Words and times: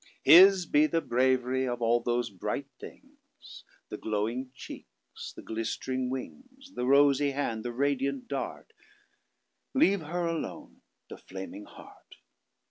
His 0.23 0.65
be 0.65 0.87
the 0.87 0.99
bravery 0.99 1.67
of 1.67 1.79
all 1.79 1.99
those 1.99 2.31
Bright 2.31 2.65
things. 2.79 3.63
The 3.89 3.97
glowing 3.99 4.49
cheekes, 4.55 5.31
the 5.35 5.43
glistering 5.43 6.09
wings; 6.09 6.71
The 6.73 6.85
Rosy 6.87 7.29
hand, 7.33 7.63
the 7.63 7.71
radiant 7.71 8.27
Dart; 8.27 8.73
Leave 9.75 10.01
Her 10.01 10.25
alone 10.25 10.81
The 11.07 11.19
Flaming 11.19 11.65
Heart. 11.65 12.15